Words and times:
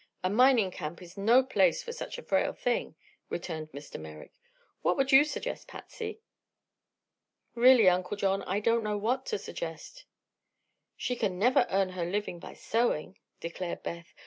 A 0.23 0.31
mining 0.31 0.71
camp 0.71 0.99
is 0.99 1.15
no 1.15 1.43
place 1.43 1.83
for 1.83 1.91
such 1.91 2.17
a 2.17 2.23
frail 2.23 2.53
thing," 2.53 2.95
returned 3.29 3.71
Mr. 3.71 3.99
Merrick. 3.99 4.33
"What 4.81 4.97
would 4.97 5.11
you 5.11 5.23
suggest, 5.23 5.67
Patsy?" 5.67 6.21
"Really, 7.53 7.87
Uncle 7.87 8.17
John, 8.17 8.41
I 8.41 8.61
don't 8.61 8.83
know 8.83 8.97
what 8.97 9.27
to 9.27 9.37
suggest." 9.37 10.05
"She 10.97 11.15
can 11.15 11.37
never 11.37 11.67
earn 11.69 11.89
her 11.89 12.05
living 12.07 12.39
by 12.39 12.53
sewing," 12.55 13.19
declared 13.39 13.83
Beth. 13.83 14.11